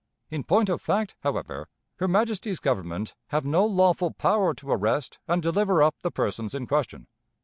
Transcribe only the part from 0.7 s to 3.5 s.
fact, however, her Majesty's Government have